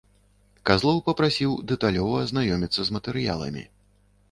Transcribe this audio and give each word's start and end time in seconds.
Казлоў 0.69 1.01
папрасіў 1.09 1.51
дэталёва 1.73 2.15
азнаёміцца 2.25 2.81
з 2.91 2.99
матэрыяламі. 2.99 3.63